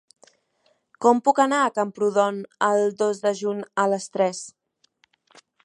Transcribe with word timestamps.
Com 1.05 1.19
puc 1.27 1.41
anar 1.43 1.59
a 1.65 1.73
Camprodon 1.75 2.39
el 2.69 2.81
dos 3.03 3.21
de 3.27 3.35
juny 3.43 3.63
a 3.85 3.89
les 3.93 4.09
tres? 4.17 4.43